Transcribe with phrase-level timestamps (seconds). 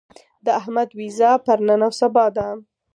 [0.45, 2.47] د احمد وېزه پر نن او سبا ده.